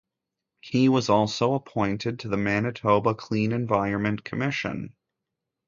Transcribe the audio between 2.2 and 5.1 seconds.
the Manitoba Clean Environment Commission.